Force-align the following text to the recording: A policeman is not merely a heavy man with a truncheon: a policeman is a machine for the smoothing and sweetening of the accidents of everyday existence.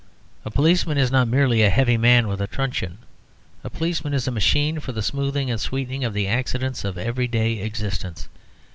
A 0.43 0.49
policeman 0.49 0.97
is 0.97 1.11
not 1.11 1.27
merely 1.27 1.61
a 1.61 1.69
heavy 1.69 1.95
man 1.95 2.27
with 2.27 2.41
a 2.41 2.47
truncheon: 2.47 2.97
a 3.63 3.69
policeman 3.69 4.15
is 4.15 4.27
a 4.27 4.31
machine 4.31 4.79
for 4.79 4.93
the 4.93 5.03
smoothing 5.03 5.51
and 5.51 5.61
sweetening 5.61 6.03
of 6.03 6.15
the 6.15 6.27
accidents 6.27 6.83
of 6.83 6.97
everyday 6.97 7.59
existence. 7.59 8.27